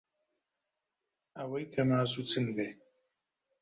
ئەوەی 1.37 1.65
کە 1.73 1.81
مازوو 1.89 2.27
چن 2.29 2.45
بێ 2.55 2.69